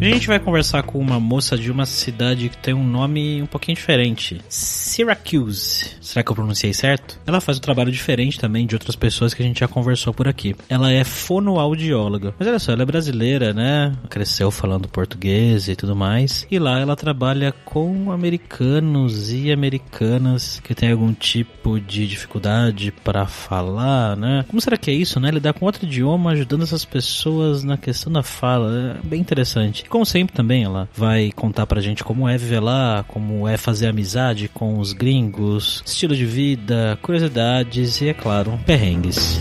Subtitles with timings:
[0.00, 3.46] A gente vai conversar com uma moça de uma cidade que tem um nome um
[3.46, 4.40] pouquinho diferente.
[4.48, 5.98] Syracuse.
[6.00, 7.20] Será que eu pronunciei certo?
[7.26, 10.26] Ela faz um trabalho diferente também de outras pessoas que a gente já conversou por
[10.26, 10.56] aqui.
[10.70, 12.34] Ela é fonoaudióloga.
[12.38, 13.94] Mas olha só, ela é brasileira, né?
[14.08, 16.46] Cresceu falando português e tudo mais.
[16.50, 23.26] E lá ela trabalha com americanos e americanas que têm algum tipo de dificuldade para
[23.26, 24.46] falar, né?
[24.48, 25.30] Como será que é isso, né?
[25.30, 28.98] Lidar com outro idioma ajudando essas pessoas na questão da fala.
[28.98, 33.04] É bem interessante como sempre também, ela vai contar pra gente como é viver lá,
[33.06, 39.40] como é fazer amizade com os gringos, estilo de vida, curiosidades e, é claro, perrengues.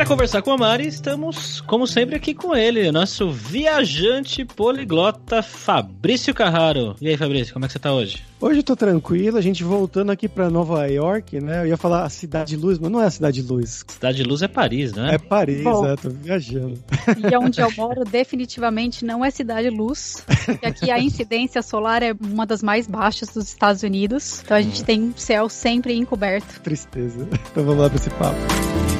[0.00, 6.32] Para conversar com a Mari, estamos, como sempre, aqui com ele, nosso viajante poliglota Fabrício
[6.32, 6.96] Carraro.
[7.02, 8.24] E aí, Fabrício, como é que você tá hoje?
[8.40, 11.60] Hoje eu tô tranquilo, a gente voltando aqui para Nova York, né?
[11.60, 13.84] Eu ia falar a Cidade de Luz, mas não é a Cidade de Luz.
[13.86, 15.16] Cidade de Luz é Paris, né?
[15.16, 16.82] É Paris, Bom, é, tô viajando.
[17.18, 20.24] E onde eu moro, definitivamente não é Cidade de Luz.
[20.46, 24.40] Porque aqui a incidência solar é uma das mais baixas dos Estados Unidos.
[24.42, 26.58] Então a gente tem céu sempre encoberto.
[26.62, 27.28] Tristeza.
[27.52, 28.99] Então vamos lá pra esse papo.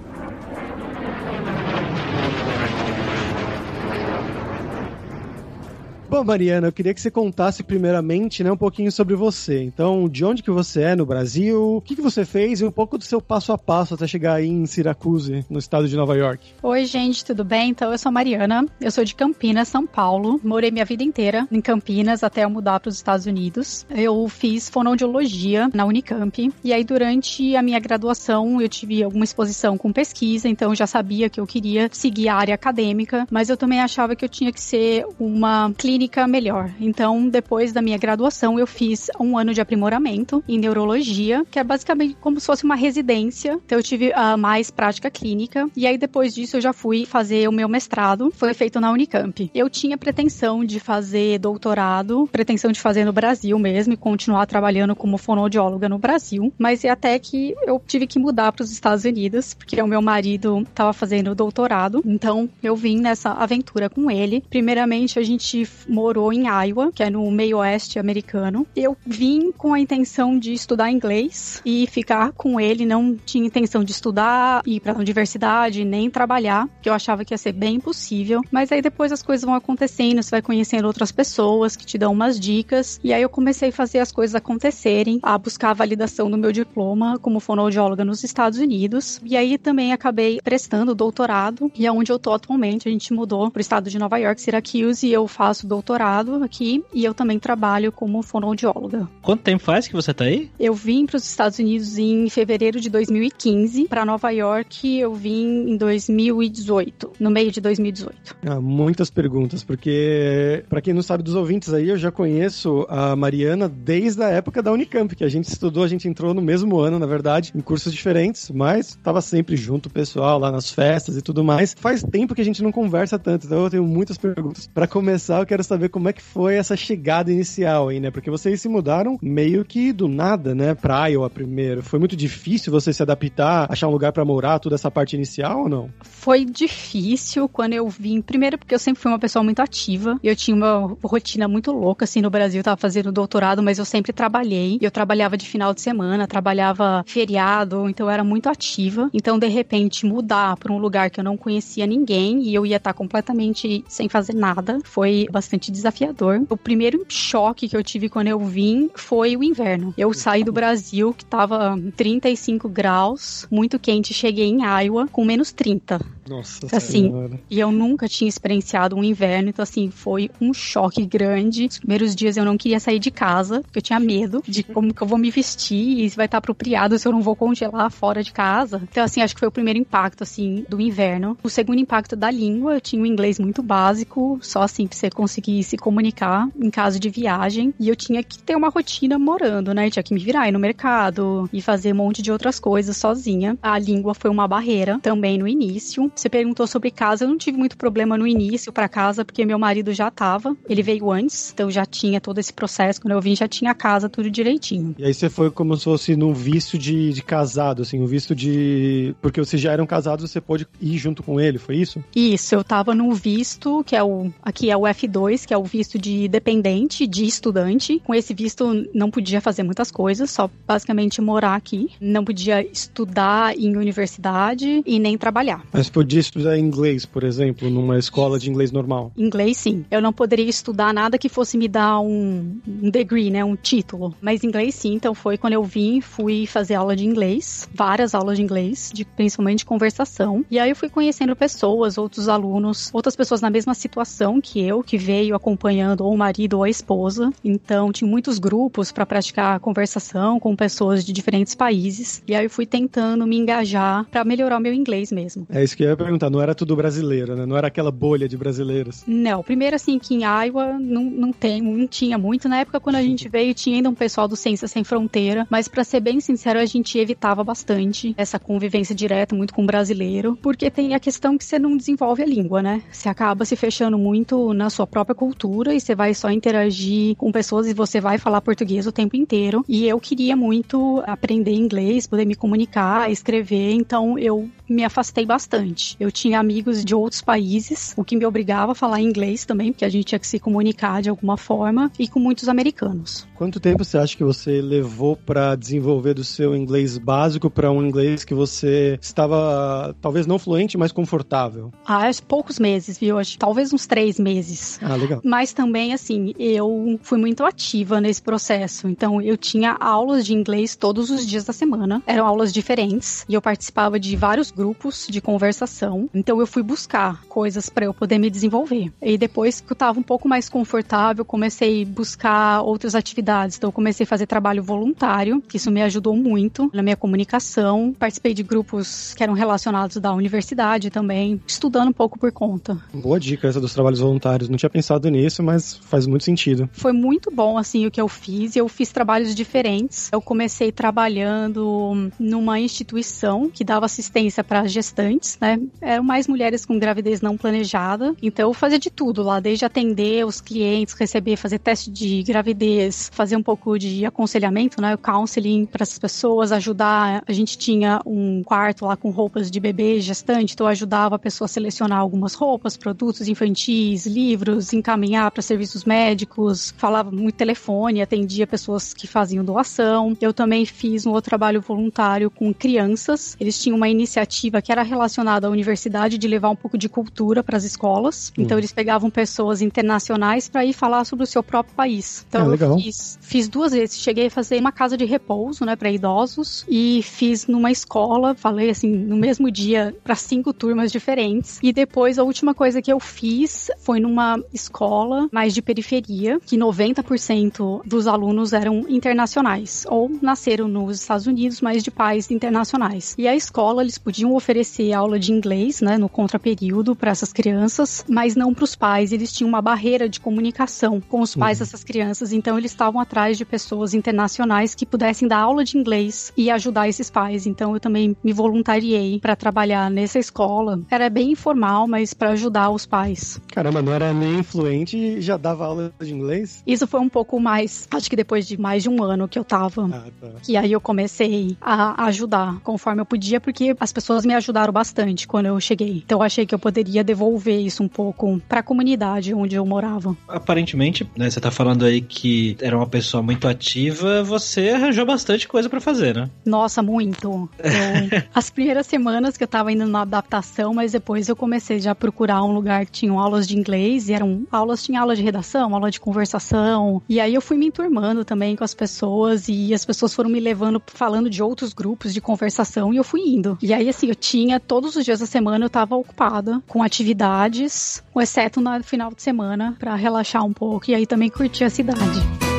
[6.11, 9.63] Bom, Mariana, eu queria que você contasse primeiramente né, um pouquinho sobre você.
[9.63, 12.69] Então, de onde que você é no Brasil, o que, que você fez e um
[12.69, 16.17] pouco do seu passo a passo até chegar aí em Syracuse, no estado de Nova
[16.17, 16.51] York.
[16.61, 17.69] Oi, gente, tudo bem?
[17.69, 20.37] Então, eu sou Mariana, eu sou de Campinas, São Paulo.
[20.43, 23.85] Morei minha vida inteira em Campinas até eu mudar para os Estados Unidos.
[23.89, 29.77] Eu fiz fonoaudiologia na Unicamp e aí durante a minha graduação eu tive alguma exposição
[29.77, 33.55] com pesquisa, então eu já sabia que eu queria seguir a área acadêmica, mas eu
[33.55, 36.71] também achava que eu tinha que ser uma clínica clínica melhor.
[36.79, 41.63] Então, depois da minha graduação, eu fiz um ano de aprimoramento em neurologia, que é
[41.63, 43.59] basicamente como se fosse uma residência.
[43.65, 45.69] Então, eu tive uh, mais prática clínica.
[45.75, 48.31] E aí, depois disso, eu já fui fazer o meu mestrado.
[48.31, 49.51] Foi feito na Unicamp.
[49.53, 54.95] Eu tinha pretensão de fazer doutorado, pretensão de fazer no Brasil mesmo e continuar trabalhando
[54.95, 56.51] como fonoaudióloga no Brasil.
[56.57, 60.01] Mas é até que eu tive que mudar para os Estados Unidos, porque o meu
[60.01, 62.01] marido estava fazendo doutorado.
[62.05, 64.43] Então, eu vim nessa aventura com ele.
[64.49, 68.65] Primeiramente, a gente morou em Iowa, que é no meio oeste americano.
[68.75, 72.85] Eu vim com a intenção de estudar inglês e ficar com ele.
[72.85, 77.33] Não tinha intenção de estudar, ir para a universidade, nem trabalhar, que eu achava que
[77.33, 78.41] ia ser bem impossível.
[78.49, 82.13] Mas aí depois as coisas vão acontecendo, você vai conhecendo outras pessoas que te dão
[82.13, 82.99] umas dicas.
[83.03, 86.53] E aí eu comecei a fazer as coisas acontecerem, a buscar a validação do meu
[86.53, 89.19] diploma como fonoaudióloga nos Estados Unidos.
[89.25, 92.87] E aí também acabei prestando doutorado, e é onde eu tô atualmente.
[92.87, 96.43] A gente mudou para o estado de Nova York, Syracuse, e eu faço doutorado doutorado
[96.43, 99.09] aqui e eu também trabalho como fonoaudióloga.
[99.21, 100.49] Quanto tempo faz que você tá aí?
[100.59, 103.87] Eu vim para os Estados Unidos em fevereiro de 2015.
[103.87, 108.37] Para Nova York eu vim em 2018, no meio de 2018.
[108.45, 113.15] Ah, muitas perguntas, porque para quem não sabe dos ouvintes aí, eu já conheço a
[113.15, 116.79] Mariana desde a época da Unicamp, que a gente estudou, a gente entrou no mesmo
[116.79, 121.17] ano, na verdade, em cursos diferentes, mas estava sempre junto o pessoal lá nas festas
[121.17, 121.75] e tudo mais.
[121.79, 124.67] Faz tempo que a gente não conversa tanto, então eu tenho muitas perguntas.
[124.67, 128.11] Para começar, eu quero saber como é que foi essa chegada inicial aí, né?
[128.11, 130.75] Porque vocês se mudaram meio que do nada, né?
[130.75, 131.81] Pra Iowa primeiro.
[131.81, 135.61] Foi muito difícil você se adaptar, achar um lugar para morar, toda essa parte inicial
[135.61, 135.89] ou não?
[136.01, 138.21] Foi difícil quando eu vim.
[138.21, 140.19] Primeiro porque eu sempre fui uma pessoa muito ativa.
[140.21, 142.59] Eu tinha uma rotina muito louca, assim, no Brasil.
[142.59, 144.77] Eu tava fazendo doutorado, mas eu sempre trabalhei.
[144.81, 149.09] Eu trabalhava de final de semana, trabalhava feriado, então eu era muito ativa.
[149.13, 152.77] Então, de repente, mudar para um lugar que eu não conhecia ninguém e eu ia
[152.77, 156.41] estar completamente sem fazer nada foi bastante bastante desafiador.
[156.49, 159.93] O primeiro choque que eu tive quando eu vim foi o inverno.
[159.97, 165.51] Eu saí do Brasil, que tava 35 graus, muito quente, cheguei em Iowa com menos
[165.51, 165.99] 30.
[166.27, 167.39] Nossa assim, senhora.
[167.49, 171.65] E eu nunca tinha experienciado um inverno, então assim, foi um choque grande.
[171.65, 174.93] Os primeiros dias eu não queria sair de casa, porque eu tinha medo de como
[174.93, 177.89] que eu vou me vestir e se vai estar apropriado se eu não vou congelar
[177.91, 178.81] fora de casa.
[178.89, 181.37] Então assim, acho que foi o primeiro impacto assim do inverno.
[181.43, 185.09] O segundo impacto da língua, eu tinha um inglês muito básico, só assim pra você
[185.09, 189.73] conseguir se comunicar em caso de viagem, e eu tinha que ter uma rotina morando,
[189.73, 189.87] né?
[189.87, 192.95] Eu tinha que me virar ir no mercado e fazer um monte de outras coisas
[192.97, 193.57] sozinha.
[193.61, 196.11] A língua foi uma barreira também no início.
[196.21, 199.57] Você perguntou sobre casa, eu não tive muito problema no início para casa, porque meu
[199.57, 200.55] marido já tava.
[200.69, 203.01] Ele veio antes, então já tinha todo esse processo.
[203.01, 204.93] Quando eu vim, já tinha a casa tudo direitinho.
[204.99, 208.35] E aí você foi como se fosse num visto de, de casado, assim, um visto
[208.35, 209.15] de.
[209.19, 212.03] Porque vocês já eram casados, você pode ir junto com ele, foi isso?
[212.15, 214.31] Isso, eu tava no visto, que é o.
[214.43, 217.99] Aqui é o F2, que é o visto de dependente, de estudante.
[218.05, 221.89] Com esse visto, não podia fazer muitas coisas, só basicamente morar aqui.
[221.99, 225.65] Não podia estudar em universidade e nem trabalhar.
[225.73, 229.11] Mas podia estudar inglês, por exemplo, numa escola de inglês normal.
[229.15, 229.85] Inglês, sim.
[229.91, 233.45] Eu não poderia estudar nada que fosse me dar um, um degree, né?
[233.45, 234.15] Um título.
[234.19, 234.95] Mas inglês, sim.
[234.95, 237.69] Então foi quando eu vim, fui fazer aula de inglês.
[237.71, 240.43] Várias aulas de inglês, de, principalmente conversação.
[240.49, 244.81] E aí eu fui conhecendo pessoas, outros alunos, outras pessoas na mesma situação que eu,
[244.81, 247.31] que veio acompanhando ou o marido ou a esposa.
[247.45, 252.23] Então tinha muitos grupos para praticar conversação com pessoas de diferentes países.
[252.27, 255.45] E aí eu fui tentando me engajar para melhorar o meu inglês mesmo.
[255.47, 257.45] É isso que eu ia perguntar, não era tudo brasileiro, né?
[257.45, 259.03] Não era aquela bolha de brasileiros.
[259.07, 262.49] Não, primeiro assim, que em Iowa não, não tem, não tinha muito.
[262.49, 265.67] Na época quando a gente veio, tinha ainda um pessoal do Ciência Sem Fronteira, mas
[265.67, 270.37] para ser bem sincero, a gente evitava bastante essa convivência direta muito com o brasileiro,
[270.41, 272.81] porque tem a questão que você não desenvolve a língua, né?
[272.91, 277.31] Você acaba se fechando muito na sua própria cultura e você vai só interagir com
[277.31, 279.63] pessoas e você vai falar português o tempo inteiro.
[279.67, 285.80] E eu queria muito aprender inglês, poder me comunicar, escrever, então eu me afastei bastante.
[285.99, 289.85] Eu tinha amigos de outros países, o que me obrigava a falar inglês também, porque
[289.85, 293.27] a gente tinha que se comunicar de alguma forma, e com muitos americanos.
[293.35, 297.83] Quanto tempo você acha que você levou para desenvolver do seu inglês básico para um
[297.83, 301.71] inglês que você estava talvez não fluente, mas confortável?
[301.85, 303.17] Ah, acho poucos meses, viu?
[303.17, 304.79] Acho, talvez uns três meses.
[304.81, 305.21] Ah, legal.
[305.23, 308.87] Mas também, assim, eu fui muito ativa nesse processo.
[308.87, 312.01] Então, eu tinha aulas de inglês todos os dias da semana.
[312.05, 315.70] Eram aulas diferentes e eu participava de vários grupos de conversação.
[316.13, 318.91] Então, eu fui buscar coisas para eu poder me desenvolver.
[319.01, 323.57] E depois que eu tava um pouco mais confortável, comecei a buscar outras atividades.
[323.57, 327.95] Então, eu comecei a fazer trabalho voluntário, que isso me ajudou muito na minha comunicação.
[327.97, 332.77] Participei de grupos que eram relacionados da universidade também, estudando um pouco por conta.
[332.93, 334.49] Boa dica essa dos trabalhos voluntários.
[334.49, 336.69] Não tinha pensado nisso, mas faz muito sentido.
[336.73, 338.55] Foi muito bom, assim, o que eu fiz.
[338.55, 340.09] Eu fiz trabalhos diferentes.
[340.11, 345.59] Eu comecei trabalhando numa instituição que dava assistência para gestantes, né?
[345.81, 348.15] Eram mais mulheres com gravidez não planejada.
[348.21, 353.09] Então, eu fazia de tudo lá, desde atender os clientes, receber, fazer teste de gravidez,
[353.13, 354.95] fazer um pouco de aconselhamento, né?
[354.95, 357.23] O counseling para essas pessoas, ajudar.
[357.27, 361.19] A gente tinha um quarto lá com roupas de bebê gestante, então eu ajudava a
[361.19, 368.01] pessoa a selecionar algumas roupas, produtos infantis, livros, encaminhar para serviços médicos, falava muito telefone,
[368.01, 370.15] atendia pessoas que faziam doação.
[370.19, 373.35] Eu também fiz um outro trabalho voluntário com crianças.
[373.39, 377.57] Eles tinham uma iniciativa que era relacionada universidade de levar um pouco de cultura para
[377.57, 378.31] as escolas.
[378.37, 382.25] Então eles pegavam pessoas internacionais para ir falar sobre o seu próprio país.
[382.27, 383.99] Então Ah, eu fiz, fiz duas vezes.
[383.99, 388.69] Cheguei a fazer uma casa de repouso, né, para idosos e fiz numa escola, falei
[388.69, 391.59] assim, no mesmo dia para cinco turmas diferentes.
[391.61, 396.57] E depois a última coisa que eu fiz foi numa escola mais de periferia, que
[396.57, 403.15] 90% dos alunos eram internacionais ou nasceram nos Estados Unidos, mas de pais internacionais.
[403.17, 408.05] E a escola eles podiam oferecer aula de inglês, né, no contraperíodo para essas crianças,
[408.07, 409.11] mas não para os pais.
[409.11, 413.37] Eles tinham uma barreira de comunicação com os pais dessas crianças, então eles estavam atrás
[413.37, 417.47] de pessoas internacionais que pudessem dar aula de inglês e ajudar esses pais.
[417.47, 420.79] Então eu também me voluntariei para trabalhar nessa escola.
[420.89, 423.41] Era bem informal, mas para ajudar os pais.
[423.47, 426.61] Caramba, não era nem fluente e já dava aula de inglês?
[426.67, 429.43] Isso foi um pouco mais, acho que depois de mais de um ano que eu
[429.43, 429.89] tava.
[429.91, 430.27] Ah, tá.
[430.47, 435.27] E aí eu comecei a ajudar conforme eu podia, porque as pessoas me ajudaram bastante
[435.31, 436.03] quando eu cheguei.
[436.05, 439.65] Então eu achei que eu poderia devolver isso um pouco para a comunidade onde eu
[439.65, 440.15] morava.
[440.27, 445.47] Aparentemente, né, você tá falando aí que era uma pessoa muito ativa, você arranjou bastante
[445.47, 446.29] coisa pra fazer, né?
[446.45, 447.49] Nossa, muito.
[447.59, 451.91] Eu- as primeiras semanas que eu tava indo na adaptação, mas depois eu comecei já
[451.91, 455.21] a procurar um lugar que tinham aulas de inglês, e eram aulas, tinha aula de
[455.21, 457.01] redação, aula de conversação.
[457.07, 460.39] E aí eu fui me enturmando também com as pessoas, e as pessoas foram me
[460.39, 463.57] levando, falando de outros grupos de conversação, e eu fui indo.
[463.61, 466.81] E aí, assim, eu tinha, todos os dias dias da semana eu estava ocupada com
[466.81, 471.69] atividades, exceto no final de semana para relaxar um pouco e aí também curtir a
[471.69, 472.50] cidade.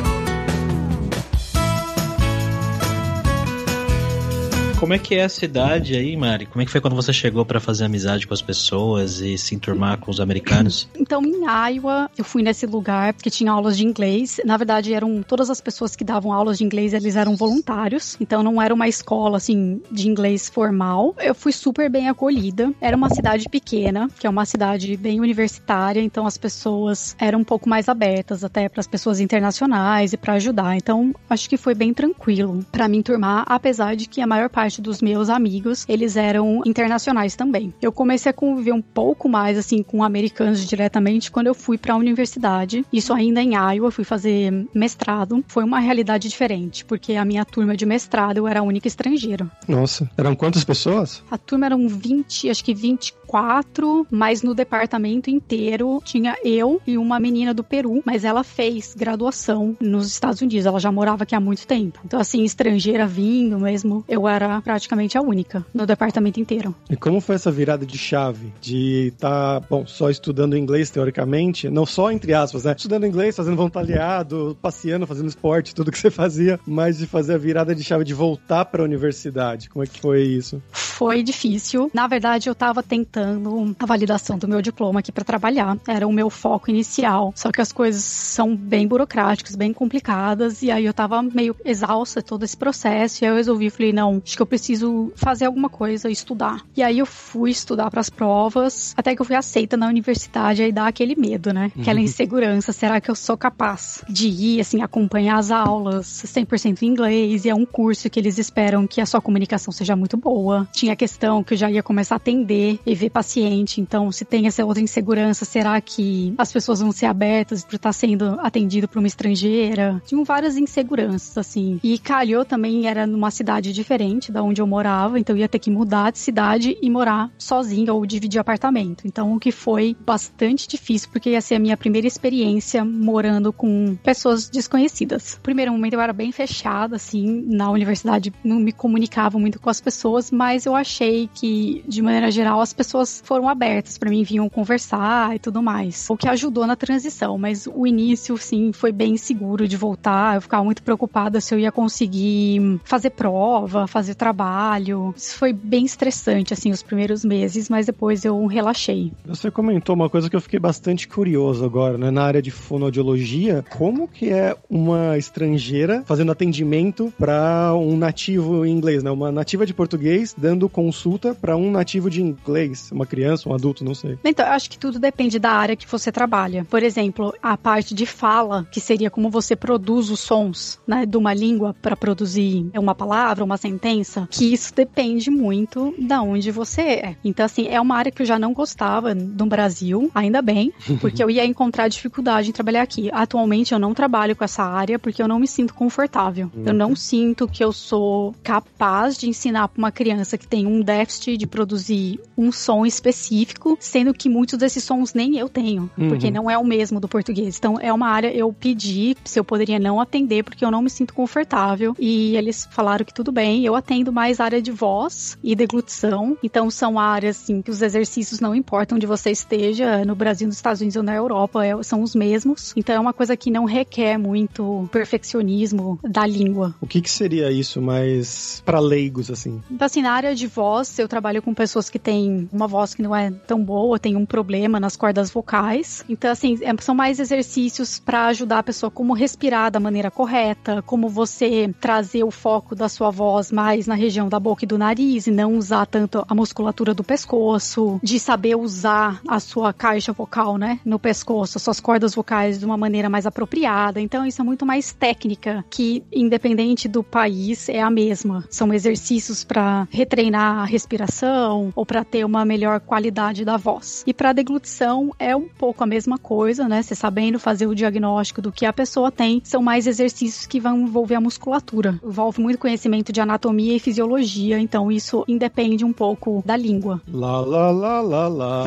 [4.83, 6.45] Como é que é a cidade aí, Mari?
[6.45, 9.55] Como é que foi quando você chegou para fazer amizade com as pessoas e se
[9.55, 10.89] enturmar com os americanos?
[11.13, 11.43] Então, em
[11.75, 14.39] Iowa, eu fui nesse lugar porque tinha aulas de inglês.
[14.43, 18.17] Na verdade, eram todas as pessoas que davam aulas de inglês, eles eram voluntários.
[18.19, 21.13] Então, não era uma escola assim de inglês formal.
[21.19, 22.73] Eu fui super bem acolhida.
[22.81, 27.43] Era uma cidade pequena, que é uma cidade bem universitária, então as pessoas eram um
[27.43, 30.75] pouco mais abertas até para as pessoas internacionais e para ajudar.
[30.75, 34.72] Então, acho que foi bem tranquilo para me enturmar, apesar de que a maior parte
[34.73, 37.73] parte dos meus amigos, eles eram internacionais também.
[37.81, 41.93] Eu comecei a conviver um pouco mais assim com americanos diretamente quando eu fui para
[41.93, 42.85] a universidade.
[42.91, 45.43] Isso ainda em Iowa, fui fazer mestrado.
[45.47, 49.49] Foi uma realidade diferente, porque a minha turma de mestrado eu era a única estrangeira.
[49.67, 51.23] Nossa, eram quantas pessoas?
[51.29, 57.19] A turma eram 20, acho que 24, mas no departamento inteiro tinha eu e uma
[57.19, 61.39] menina do Peru, mas ela fez graduação nos Estados Unidos, ela já morava aqui há
[61.39, 61.99] muito tempo.
[62.05, 66.75] Então assim, estrangeira vindo mesmo, eu era praticamente a única no departamento inteiro.
[66.89, 68.53] E como foi essa virada de chave?
[68.61, 72.73] De estar, tá, bom, só estudando inglês teoricamente, não só entre aspas, né?
[72.75, 77.37] Estudando inglês, fazendo voluntariado, passeando, fazendo esporte, tudo que você fazia, mas de fazer a
[77.37, 79.69] virada de chave de voltar para a universidade.
[79.69, 80.61] Como é que foi isso?
[80.71, 81.89] Foi difícil.
[81.93, 85.77] Na verdade, eu estava tentando a validação do meu diploma aqui para trabalhar.
[85.87, 87.33] Era o meu foco inicial.
[87.35, 92.21] Só que as coisas são bem burocráticas, bem complicadas, e aí eu estava meio exausta
[92.21, 95.69] todo esse processo, e aí eu resolvi, falei, não, acho que eu preciso fazer alguma
[95.69, 96.63] coisa, estudar.
[96.75, 100.61] E aí eu fui estudar para as provas, até que eu fui aceita na universidade,
[100.61, 101.71] aí dá aquele medo, né?
[101.79, 102.05] Aquela uhum.
[102.05, 107.45] insegurança, será que eu sou capaz de ir, assim, acompanhar as aulas 100% em inglês?
[107.45, 110.67] E é um curso que eles esperam que a sua comunicação seja muito boa.
[110.71, 114.25] Tinha a questão que eu já ia começar a atender e ver paciente, então se
[114.25, 118.87] tem essa outra insegurança, será que as pessoas vão ser abertas por estar sendo atendido
[118.87, 120.01] por uma estrangeira?
[120.05, 121.79] Tinham várias inseguranças, assim.
[121.83, 125.59] E calhou também, era numa cidade diferente da onde eu morava, então eu ia ter
[125.59, 129.07] que mudar de cidade e morar sozinha ou dividir apartamento.
[129.07, 133.95] Então, o que foi bastante difícil, porque ia ser a minha primeira experiência morando com
[134.03, 135.39] pessoas desconhecidas.
[135.41, 139.79] Primeiro momento eu era bem fechada, assim, na universidade não me comunicava muito com as
[139.79, 144.49] pessoas, mas eu achei que, de maneira geral, as pessoas foram abertas para mim, vinham
[144.49, 146.09] conversar e tudo mais.
[146.09, 150.35] O que ajudou na transição, mas o início, sim, foi bem seguro de voltar.
[150.35, 155.13] Eu ficava muito preocupada se eu ia conseguir fazer prova, fazer trabalho.
[155.17, 159.11] Isso foi bem estressante, assim, os primeiros meses, mas depois eu relaxei.
[159.25, 162.09] Você comentou uma coisa que eu fiquei bastante curioso agora, né?
[162.09, 168.71] Na área de fonoaudiologia, como que é uma estrangeira fazendo atendimento para um nativo em
[168.71, 169.11] inglês, né?
[169.11, 173.83] Uma nativa de português dando consulta para um nativo de inglês, uma criança, um adulto,
[173.83, 174.17] não sei.
[174.23, 176.65] Então, eu acho que tudo depende da área que você trabalha.
[176.69, 181.17] Por exemplo, a parte de fala, que seria como você produz os sons, né, de
[181.17, 186.81] uma língua para produzir uma palavra, uma sentença, que isso depende muito da onde você
[186.81, 187.15] é.
[187.23, 191.23] Então, assim, é uma área que eu já não gostava no Brasil, ainda bem, porque
[191.23, 193.09] eu ia encontrar dificuldade em trabalhar aqui.
[193.11, 196.51] Atualmente eu não trabalho com essa área porque eu não me sinto confortável.
[196.53, 196.63] Uhum.
[196.65, 200.81] Eu não sinto que eu sou capaz de ensinar para uma criança que tem um
[200.81, 206.09] déficit de produzir um som específico, sendo que muitos desses sons nem eu tenho, uhum.
[206.09, 207.57] porque não é o mesmo do português.
[207.57, 210.89] Então, é uma área eu pedi se eu poderia não atender porque eu não me
[210.89, 215.55] sinto confortável e eles falaram que tudo bem, eu atendo mais área de voz e
[215.55, 216.37] deglutição.
[216.43, 220.55] Então são áreas assim que os exercícios não importam onde você esteja, no Brasil, nos
[220.55, 222.73] Estados Unidos ou na Europa, é, são os mesmos.
[222.75, 226.75] Então é uma coisa que não requer muito perfeccionismo da língua.
[226.81, 229.61] O que, que seria isso mais para leigos assim?
[229.69, 233.01] Então assim, na área de voz, eu trabalho com pessoas que têm uma voz que
[233.01, 236.03] não é tão boa, tem um problema nas cordas vocais.
[236.09, 240.81] Então assim, é, são mais exercícios para ajudar a pessoa como respirar da maneira correta,
[240.81, 244.77] como você trazer o foco da sua voz mais na região da boca e do
[244.77, 250.13] nariz e não usar tanto a musculatura do pescoço, de saber usar a sua caixa
[250.13, 253.99] vocal, né, no pescoço, suas cordas vocais de uma maneira mais apropriada.
[253.99, 258.45] Então isso é muito mais técnica, que independente do país é a mesma.
[258.49, 264.03] São exercícios para retreinar a respiração ou para ter uma melhor qualidade da voz.
[264.05, 266.81] E para deglutição é um pouco a mesma coisa, né?
[266.81, 270.79] Você sabendo fazer o diagnóstico do que a pessoa tem, são mais exercícios que vão
[270.81, 271.99] envolver a musculatura.
[272.03, 277.01] Envolve muito conhecimento de anatomia e fisiologia, então isso independe um pouco da língua.
[277.11, 278.65] Lá, lá, lá, lá, lá.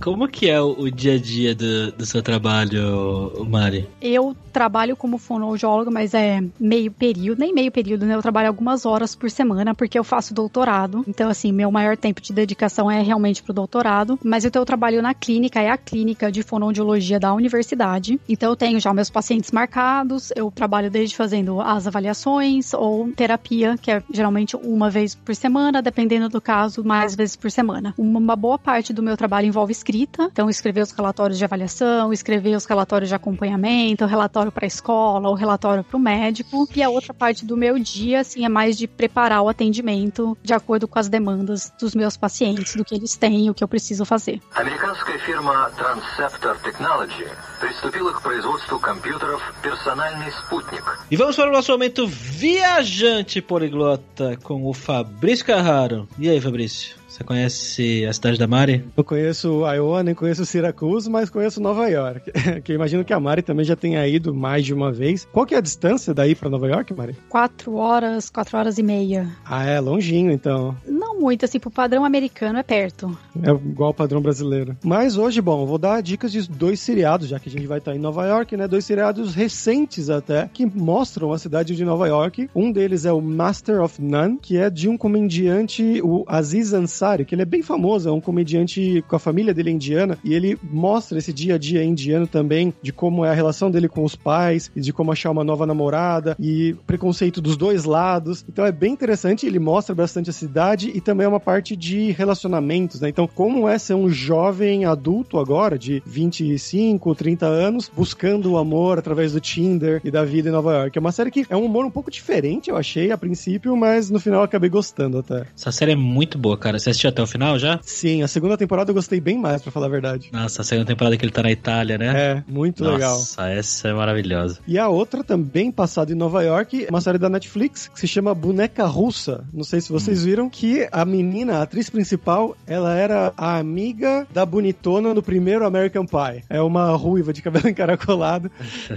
[0.00, 3.88] Como que é o, dia a dia do, do seu trabalho, Mari?
[4.00, 8.14] Eu trabalho como fonoaudióloga, mas é meio período, nem meio período, né?
[8.14, 11.04] Eu trabalho algumas horas por semana, porque eu faço doutorado.
[11.08, 14.18] Então, assim, meu maior tempo de dedicação é realmente pro doutorado.
[14.22, 18.20] Mas eu, eu trabalho na clínica, é a clínica de fonoaudiologia da universidade.
[18.28, 23.35] Então, eu tenho já meus pacientes marcados, eu trabalho desde fazendo as avaliações ou terapia,
[23.81, 27.93] que é geralmente uma vez por semana, dependendo do caso, mais vezes por semana.
[27.97, 32.55] Uma boa parte do meu trabalho envolve escrita, então escrever os relatórios de avaliação, escrever
[32.55, 36.67] os relatórios de acompanhamento, o relatório para a escola, o relatório para o médico.
[36.75, 40.53] E a outra parte do meu dia, assim, é mais de preparar o atendimento de
[40.53, 44.05] acordo com as demandas dos meus pacientes, do que eles têm, o que eu preciso
[44.05, 44.41] fazer.
[44.55, 47.25] Американская фирма Transceptor Technology
[47.59, 50.83] приступила к производству компьютеров «Персональный спутник».
[51.09, 56.07] E vamos para o nosso momento viajante poliglota com o Fabrício Carraro.
[56.17, 57.01] E aí, Fabrício?
[57.11, 58.85] Você conhece a cidade da Mari?
[58.95, 62.31] Eu conheço Iowa, nem conheço Syracuse, mas conheço Nova York.
[62.63, 65.27] que eu imagino que a Mari também já tenha ido mais de uma vez.
[65.33, 67.17] Qual que é a distância daí para Nova York, Mari?
[67.27, 69.27] Quatro horas, quatro horas e meia.
[69.45, 70.75] Ah, é longinho então.
[71.18, 73.16] Muito, assim, pro padrão americano é perto.
[73.42, 74.76] É igual ao padrão brasileiro.
[74.82, 77.94] Mas hoje, bom, vou dar dicas de dois seriados, já que a gente vai estar
[77.94, 78.68] em Nova York, né?
[78.68, 82.48] Dois seriados recentes até, que mostram a cidade de Nova York.
[82.54, 87.24] Um deles é o Master of None, que é de um comediante, o Aziz Ansari
[87.24, 90.34] que ele é bem famoso, é um comediante com a família dele é indiana, e
[90.34, 94.04] ele mostra esse dia a dia indiano também, de como é a relação dele com
[94.04, 98.44] os pais, e de como achar uma nova namorada, e preconceito dos dois lados.
[98.48, 102.10] Então é bem interessante, ele mostra bastante a cidade e também é uma parte de
[102.10, 103.08] relacionamentos, né?
[103.08, 108.98] Então, como é ser um jovem adulto agora, de 25, 30 anos, buscando o amor
[108.98, 110.98] através do Tinder e da vida em Nova York.
[110.98, 114.10] É uma série que é um humor um pouco diferente, eu achei, a princípio, mas
[114.10, 115.46] no final eu acabei gostando até.
[115.56, 116.78] Essa série é muito boa, cara.
[116.78, 117.78] Você assistiu até o final já?
[117.82, 120.28] Sim, a segunda temporada eu gostei bem mais, pra falar a verdade.
[120.32, 122.06] Nossa, a segunda temporada que ele tá na Itália, né?
[122.16, 123.18] É, muito Nossa, legal.
[123.18, 124.58] Nossa, essa é maravilhosa.
[124.66, 128.34] E a outra também passada em Nova York, uma série da Netflix que se chama
[128.34, 129.44] Boneca Russa.
[129.52, 130.24] Não sei se vocês Hum.
[130.24, 135.66] viram que a menina, a atriz principal, ela era a amiga da bonitona no primeiro
[135.66, 136.42] American Pie.
[136.48, 138.50] É uma ruiva de cabelo encaracolado.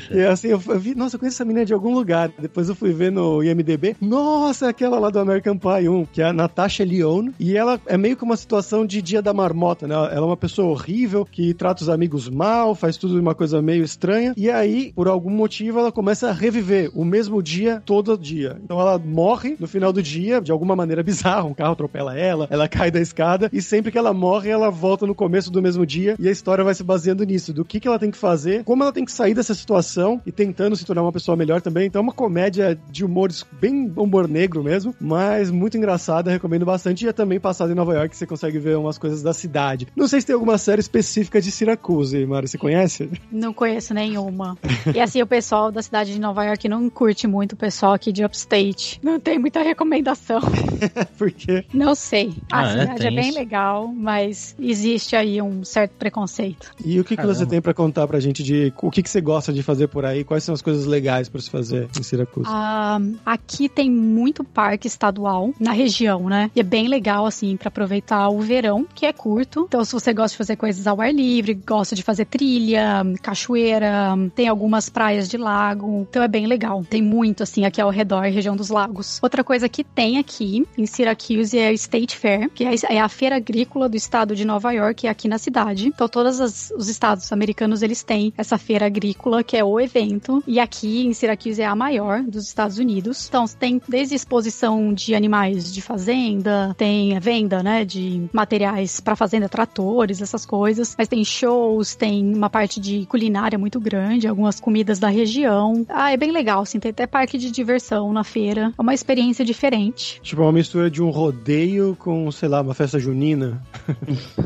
[0.09, 2.31] e assim, eu vi, nossa, eu conheço essa menina de algum lugar.
[2.39, 3.97] Depois eu fui ver no IMDB.
[3.99, 7.33] Nossa, é aquela lá do American Pie 1, que é a Natasha Lyonne.
[7.37, 9.93] E ela é meio que uma situação de dia da marmota, né?
[9.93, 13.83] Ela é uma pessoa horrível, que trata os amigos mal, faz tudo uma coisa meio
[13.83, 14.33] estranha.
[14.37, 18.57] E aí, por algum motivo, ela começa a reviver o mesmo dia todo dia.
[18.63, 21.43] Então ela morre no final do dia, de alguma maneira bizarra.
[21.43, 23.49] Um carro atropela ela, ela cai da escada.
[23.51, 26.15] E sempre que ela morre, ela volta no começo do mesmo dia.
[26.19, 28.83] E a história vai se baseando nisso, do que, que ela tem que fazer, como
[28.83, 31.87] ela tem que sair dessa situação e tentando se tornar uma pessoa melhor também.
[31.87, 37.05] Então é uma comédia de humores bem humor negro mesmo, mas muito engraçada, recomendo bastante.
[37.05, 39.87] E é também passada em Nova York, você consegue ver umas coisas da cidade.
[39.95, 43.09] Não sei se tem alguma série específica de Syracuse, Mari, você conhece?
[43.31, 44.57] Não conheço nenhuma.
[44.93, 48.11] E assim, o pessoal da cidade de Nova York não curte muito o pessoal aqui
[48.11, 48.99] de Upstate.
[49.03, 50.41] Não tem muita recomendação.
[51.17, 52.33] Porque Não sei.
[52.51, 52.69] A Ah, é?
[52.81, 53.39] cidade é, Tem bem isso?
[53.39, 56.71] legal, mas existe aí um certo preconceito.
[56.83, 59.21] E o que, que você tem pra contar pra gente de o que, que você
[59.21, 60.23] gosta de fazer por aí?
[60.23, 62.47] Quais são as coisas legais pra se fazer em Syracuse?
[62.51, 66.51] Ah, aqui tem muito parque estadual na região, né?
[66.55, 69.65] E é bem legal, assim, pra aproveitar o verão, que é curto.
[69.67, 74.15] Então, se você gosta de fazer coisas ao ar livre, gosta de fazer trilha, cachoeira,
[74.35, 76.05] tem algumas praias de lago.
[76.09, 76.83] Então, é bem legal.
[76.89, 79.19] Tem muito, assim, aqui ao redor, região dos lagos.
[79.21, 83.09] Outra coisa que tem aqui em Syracuse é a State Fair, que é é a
[83.09, 85.87] feira agrícola do estado de Nova York, é aqui na cidade.
[85.87, 86.39] Então, todos
[86.71, 90.43] os estados americanos, eles têm essa feira agrícola, que é o evento.
[90.47, 93.27] E aqui em Syracuse é a maior dos Estados Unidos.
[93.27, 99.49] Então, tem desde exposição de animais de fazenda, tem venda, né, de materiais para fazenda,
[99.49, 100.95] tratores, essas coisas.
[100.97, 105.85] Mas tem shows, tem uma parte de culinária muito grande, algumas comidas da região.
[105.89, 108.73] Ah, é bem legal, assim, tem até parque de diversão na feira.
[108.77, 110.19] É uma experiência diferente.
[110.21, 111.58] Tipo, uma mistura de um rodeio
[111.97, 113.61] com, sei lá, uma festa junina.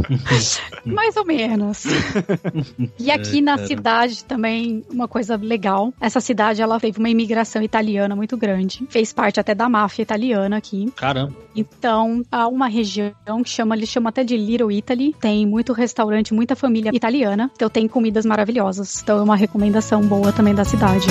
[0.86, 1.84] Mais ou menos.
[2.99, 3.67] e aqui na cara.
[3.67, 5.93] cidade também, uma coisa legal.
[5.99, 8.86] Essa cidade, ela teve uma imigração italiana muito grande.
[8.89, 10.91] Fez parte até da máfia italiana aqui.
[10.95, 11.34] Caramba.
[11.56, 15.15] Então, há uma região que chama, eles chamam até de Little Italy.
[15.19, 17.52] Tem muito restaurante, muita família italiana.
[17.56, 19.02] Então tem comidas maravilhosas.
[19.02, 21.08] Então é uma recomendação boa também da cidade.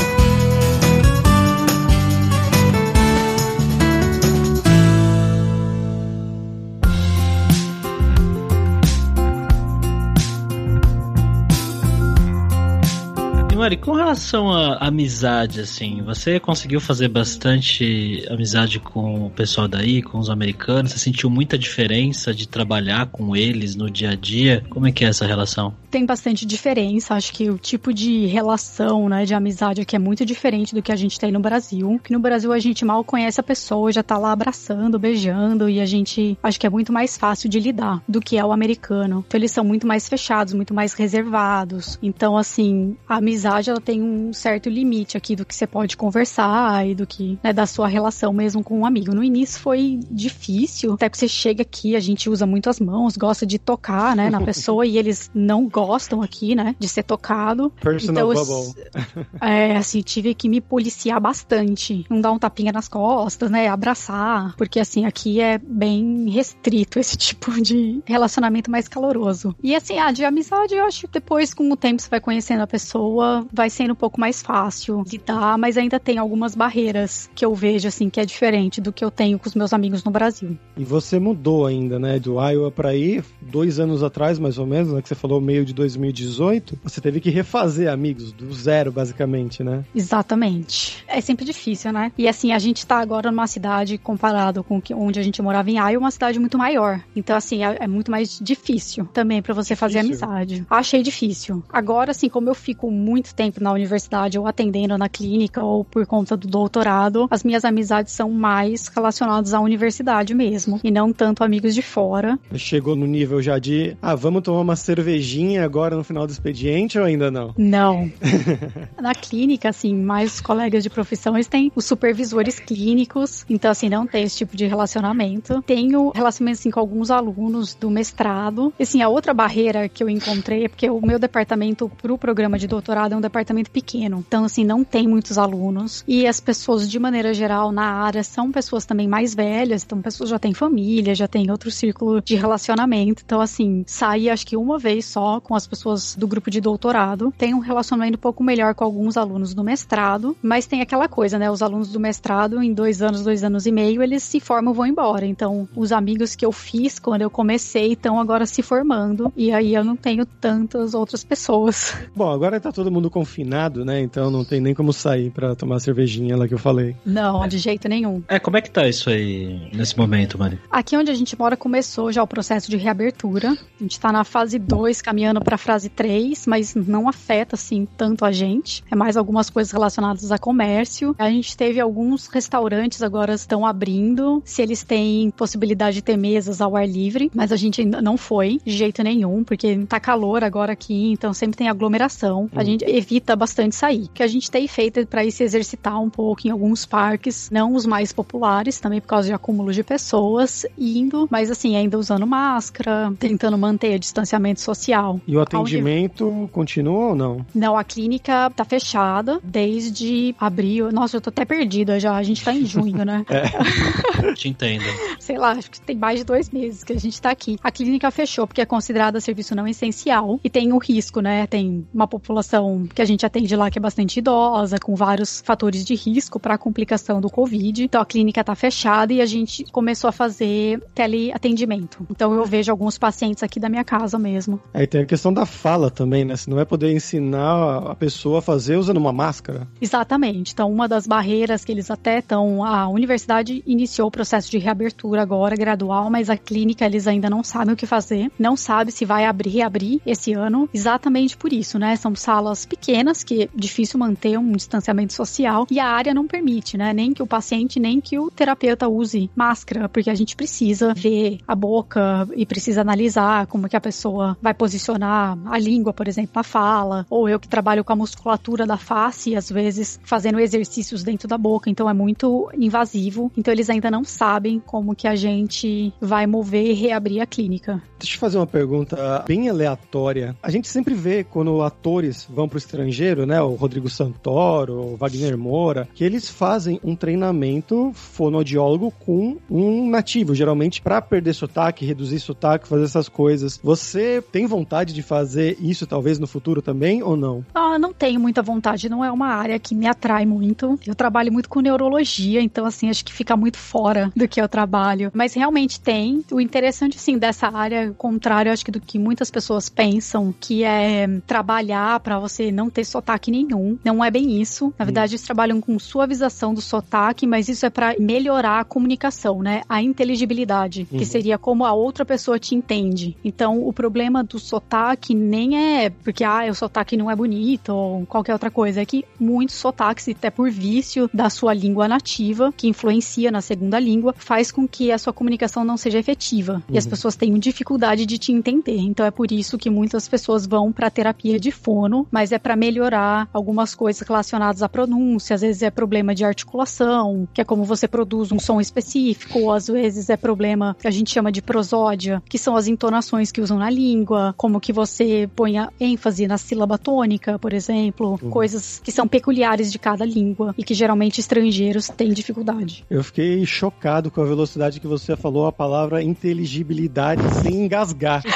[13.62, 20.02] Mari, com relação à amizade, assim, você conseguiu fazer bastante amizade com o pessoal daí,
[20.02, 20.90] com os americanos?
[20.90, 24.64] Você sentiu muita diferença de trabalhar com eles no dia a dia?
[24.68, 25.72] Como é que é essa relação?
[25.92, 27.14] Tem bastante diferença.
[27.14, 30.90] Acho que o tipo de relação, né, de amizade aqui é muito diferente do que
[30.90, 32.00] a gente tem no Brasil.
[32.02, 35.80] Que no Brasil a gente mal conhece a pessoa, já tá lá abraçando, beijando, e
[35.80, 39.24] a gente acho que é muito mais fácil de lidar do que é o americano.
[39.24, 41.96] Então eles são muito mais fechados, muito mais reservados.
[42.02, 46.86] Então, assim, a amizade ela tem um certo limite aqui do que você pode conversar
[46.86, 49.14] e do que, né, da sua relação mesmo com um amigo.
[49.14, 53.16] No início foi difícil, até que você chega aqui, a gente usa muito as mãos,
[53.16, 57.70] gosta de tocar, né, na pessoa e eles não gostam aqui, né, de ser tocado.
[57.80, 58.82] Personal então, bubble.
[59.40, 62.06] É, assim, tive que me policiar bastante.
[62.08, 67.16] Não dar um tapinha nas costas, né, abraçar, porque assim, aqui é bem restrito esse
[67.18, 69.54] tipo de relacionamento mais caloroso.
[69.62, 72.62] E assim, ah, de amizade, eu acho que depois, com o tempo, você vai conhecendo
[72.62, 77.44] a pessoa, vai sendo um pouco mais fácil lidar, mas ainda tem algumas barreiras que
[77.44, 80.10] eu vejo, assim, que é diferente do que eu tenho com os meus amigos no
[80.10, 80.56] Brasil.
[80.76, 84.92] E você mudou ainda, né, do Iowa para aí, dois anos atrás, mais ou menos,
[84.92, 86.78] né, que você falou meio de 2018.
[86.82, 89.84] Você teve que refazer amigos do zero, basicamente, né?
[89.94, 91.04] Exatamente.
[91.08, 92.12] É sempre difícil, né?
[92.16, 95.76] E assim, a gente tá agora numa cidade, comparado com onde a gente morava em
[95.76, 97.00] Iowa, uma cidade muito maior.
[97.16, 100.26] Então, assim, é, é muito mais difícil também para você fazer Difícil.
[100.28, 100.66] amizade.
[100.70, 101.62] Achei difícil.
[101.68, 106.06] Agora, assim, como eu fico muito tempo na universidade, ou atendendo na clínica, ou por
[106.06, 110.80] conta do doutorado, as minhas amizades são mais relacionadas à universidade mesmo.
[110.82, 112.38] E não tanto amigos de fora.
[112.54, 116.98] Chegou no nível já de, ah, vamos tomar uma cervejinha agora no final do expediente
[116.98, 117.54] ou ainda não?
[117.56, 118.10] Não.
[119.00, 124.06] Na clínica, assim, mais colegas de profissão, eles têm os supervisores clínicos, então, assim, não
[124.06, 125.62] tem esse tipo de relacionamento.
[125.62, 128.72] Tenho relacionamento, assim, com alguns alunos do mestrado.
[128.78, 132.58] E, assim, a outra barreira que eu encontrei é porque o meu departamento pro programa
[132.58, 134.24] de doutorado é um departamento pequeno.
[134.26, 136.04] Então, assim, não tem muitos alunos.
[136.06, 140.30] E as pessoas, de maneira geral, na área, são pessoas também mais velhas, então, pessoas
[140.30, 143.22] já têm família, já têm outro círculo de relacionamento.
[143.24, 147.32] Então, assim, saí acho que uma vez só com as pessoas do grupo de doutorado.
[147.38, 151.38] Tenho um relacionamento um pouco melhor com alguns alunos do mestrado, mas tem aquela coisa,
[151.38, 151.50] né?
[151.50, 154.86] Os alunos do mestrado, em dois anos, dois anos e meio, eles se formam vão
[154.86, 155.24] embora.
[155.26, 159.74] Então, os amigos que eu fiz quando eu comecei estão agora se formando, e aí
[159.74, 161.94] eu não tenho tantas outras pessoas.
[162.14, 164.00] Bom, agora tá todo mundo confinado, né?
[164.00, 166.96] Então não tem nem como sair pra tomar a cervejinha lá que eu falei.
[167.04, 168.22] Não, de jeito nenhum.
[168.28, 170.58] É, como é que tá isso aí nesse momento, Mari?
[170.70, 173.50] Aqui onde a gente mora começou já o processo de reabertura.
[173.50, 178.24] A gente tá na fase 2, caminhando pra fase 3, mas não afeta assim tanto
[178.24, 178.82] a gente.
[178.90, 181.14] É mais algumas coisas relacionadas a comércio.
[181.18, 186.60] A gente teve alguns restaurantes agora estão abrindo, se eles têm possibilidade de ter mesas
[186.60, 190.42] ao ar livre, mas a gente ainda não foi de jeito nenhum, porque tá calor
[190.44, 192.48] agora aqui, então sempre tem aglomeração.
[192.54, 194.04] A gente evita bastante sair.
[194.04, 196.86] O que a gente tem feito é para ir se exercitar um pouco em alguns
[196.86, 201.76] parques, não os mais populares, também por causa de acúmulo de pessoas, indo, mas assim,
[201.76, 205.20] ainda usando máscara, tentando manter o distanciamento social.
[205.26, 207.46] E o atendimento continua ou não?
[207.54, 210.90] Não, a clínica tá fechada desde abril.
[210.92, 212.14] Nossa, eu tô até perdida já.
[212.14, 213.24] A gente tá em junho, né?
[214.36, 214.84] Te entendo.
[215.18, 217.58] Sei lá, acho que tem mais de dois meses que a gente tá aqui.
[217.62, 221.46] A clínica fechou porque é considerada serviço não essencial e tem o risco, né?
[221.46, 225.84] Tem uma população que a gente atende lá que é bastante idosa, com vários fatores
[225.84, 227.84] de risco para complicação do Covid.
[227.84, 232.06] Então a clínica tá fechada e a gente começou a fazer teleatendimento.
[232.10, 234.60] Então eu vejo alguns pacientes aqui da minha casa mesmo.
[234.74, 236.36] Aí tem a questão da fala também, né?
[236.36, 239.66] Você não vai poder ensinar a pessoa a fazer usando uma máscara.
[239.80, 240.52] Exatamente.
[240.52, 242.64] Então, uma das barreiras que eles até estão.
[242.64, 247.42] A universidade iniciou o processo de reabertura agora, gradual, mas a clínica eles ainda não
[247.42, 248.30] sabem o que fazer.
[248.38, 250.68] Não sabe se vai abrir, reabrir esse ano.
[250.72, 251.96] Exatamente por isso, né?
[251.96, 256.76] São salas pequenas que é difícil manter um distanciamento social e a área não permite,
[256.76, 256.92] né?
[256.92, 261.38] Nem que o paciente, nem que o terapeuta use máscara, porque a gente precisa ver
[261.46, 266.32] a boca e precisa analisar como que a pessoa vai posicionar a língua, por exemplo,
[266.34, 271.02] na fala, ou eu que trabalho com a musculatura da face, às vezes fazendo exercícios
[271.02, 273.30] dentro da boca, então é muito invasivo.
[273.36, 277.82] Então eles ainda não sabem como que a gente vai mover e reabrir a clínica.
[277.98, 280.36] Deixa eu fazer uma pergunta bem aleatória.
[280.42, 283.40] A gente sempre vê quando atores vão pro estrangeiro, né?
[283.40, 290.34] O Rodrigo Santoro, o Wagner Moura, que eles fazem um treinamento fonoaudiólogo com um nativo,
[290.34, 293.60] geralmente para perder sotaque, reduzir sotaque, fazer essas coisas.
[293.62, 297.44] Você tem vontade de fazer isso talvez no futuro também ou não?
[297.54, 300.78] Ah, não tenho muita vontade, não é uma área que me atrai muito.
[300.86, 304.48] Eu trabalho muito com neurologia, então assim, acho que fica muito fora do que eu
[304.48, 305.10] trabalho.
[305.12, 306.24] Mas realmente tem.
[306.30, 311.08] O interessante, assim, dessa área, contrário, acho que do que muitas pessoas pensam, que é
[311.26, 313.78] trabalhar para você não ter sotaque nenhum.
[313.84, 314.72] Não é bem isso.
[314.78, 319.42] Na verdade, eles trabalham com suavização do sotaque, mas isso é para melhorar a comunicação,
[319.42, 319.62] né?
[319.68, 323.16] A inteligibilidade, que seria como a outra pessoa te entende.
[323.24, 328.06] Então, o problema do sotaque nem é porque ah, o sotaque não é bonito ou
[328.06, 332.68] qualquer outra coisa, é que muitos sotaques, até por vício da sua língua nativa, que
[332.68, 336.86] influencia na segunda língua, faz com que a sua comunicação não seja efetiva e as
[336.86, 338.78] pessoas tenham dificuldade de te entender.
[338.78, 342.56] Então é por isso que muitas pessoas vão para terapia de fono, mas é para
[342.56, 347.64] melhorar algumas coisas relacionadas à pronúncia, às vezes é problema de articulação, que é como
[347.64, 351.40] você produz um som específico, ou às vezes é problema que a gente chama de
[351.40, 356.26] prosódia, que são as entonações que usam na língua, como que você põe a ênfase
[356.26, 361.20] na sílaba tônica, por exemplo, coisas que são peculiares de cada língua e que geralmente
[361.20, 362.84] estrangeiros têm dificuldade.
[362.90, 368.22] Eu fiquei chocado com a velocidade que você falou a palavra inteligibilidade sem engasgar.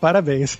[0.00, 0.58] Parabéns.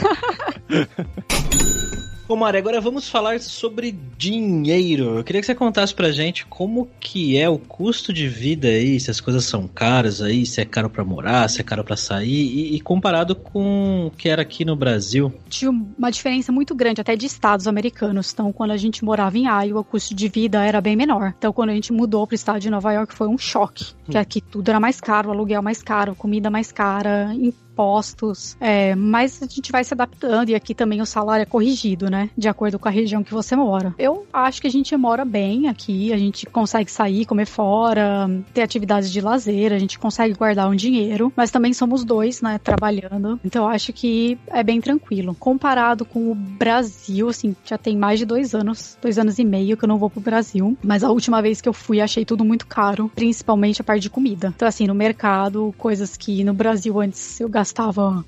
[2.30, 5.18] Ô Mari, agora vamos falar sobre dinheiro.
[5.18, 9.00] Eu queria que você contasse pra gente como que é o custo de vida aí,
[9.00, 11.96] se as coisas são caras aí, se é caro pra morar, se é caro pra
[11.96, 15.34] sair, e, e comparado com o que era aqui no Brasil.
[15.48, 18.32] Tinha uma diferença muito grande até de estados americanos.
[18.32, 21.34] Então, quando a gente morava em Iowa, o custo de vida era bem menor.
[21.36, 23.86] Então, quando a gente mudou pro estado de Nova York, foi um choque.
[24.08, 27.34] Que aqui tudo era mais caro, aluguel mais caro, comida mais cara,
[27.70, 32.10] impostos, é, mas a gente vai se adaptando e aqui também o salário é corrigido,
[32.10, 32.30] né?
[32.36, 33.94] De acordo com a região que você mora.
[33.98, 38.62] Eu acho que a gente mora bem aqui, a gente consegue sair, comer fora, ter
[38.62, 42.58] atividades de lazer, a gente consegue guardar um dinheiro, mas também somos dois, né?
[42.58, 43.40] Trabalhando.
[43.44, 45.34] Então eu acho que é bem tranquilo.
[45.38, 49.76] Comparado com o Brasil, assim, já tem mais de dois anos, dois anos e meio
[49.76, 52.44] que eu não vou pro Brasil, mas a última vez que eu fui achei tudo
[52.44, 54.52] muito caro, principalmente a parte de comida.
[54.54, 57.48] Então, assim, no mercado, coisas que no Brasil antes eu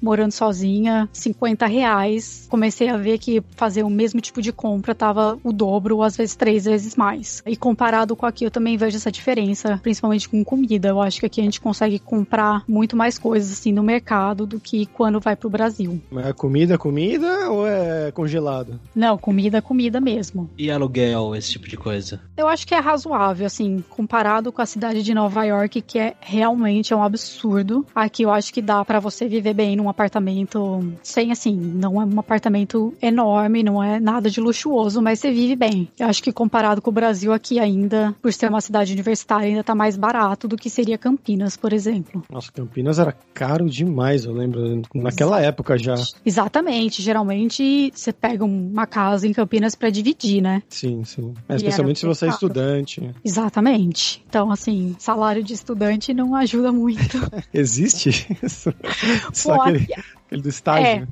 [0.01, 2.47] morando sozinha 50 reais.
[2.49, 6.16] Comecei a ver que fazer o mesmo tipo de compra tava o dobro, ou às
[6.16, 7.42] vezes três vezes mais.
[7.47, 10.88] E comparado com aqui, eu também vejo essa diferença, principalmente com comida.
[10.88, 14.61] Eu acho que aqui a gente consegue comprar muito mais coisas assim no mercado do
[14.61, 16.01] que quando vai pro Brasil.
[16.11, 18.81] Mas é comida, comida ou é congelado?
[18.95, 20.51] Não, comida, comida mesmo.
[20.57, 22.21] E aluguel, esse tipo de coisa?
[22.37, 26.14] Eu acho que é razoável, assim, comparado com a cidade de Nova York, que é
[26.21, 27.87] realmente é um absurdo.
[27.95, 32.05] Aqui eu acho que dá para você viver bem num apartamento sem, assim, não é
[32.05, 35.89] um apartamento enorme, não é nada de luxuoso, mas você vive bem.
[35.99, 39.65] Eu acho que comparado com o Brasil aqui ainda, por ser uma cidade universitária, ainda
[39.65, 42.23] tá mais barato do que seria Campinas, por exemplo.
[42.31, 44.83] Nossa, Campinas era caro demais, eu lembro.
[44.95, 45.95] Naquela época já.
[46.25, 47.03] Exatamente.
[47.03, 50.63] Geralmente você pega uma casa em Campinas para dividir, né?
[50.69, 51.35] Sim, sim.
[51.49, 53.11] É, especialmente se você é estudante.
[53.25, 54.23] Exatamente.
[54.29, 57.19] Então, assim, salário de estudante não ajuda muito.
[57.53, 58.73] Existe isso?
[59.33, 61.09] Só Pô, aquele, aqui- aquele do estágio.